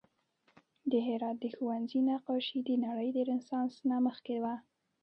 [0.91, 4.55] د هرات د ښوونځي نقاشي د نړۍ د رنسانس نه مخکې وه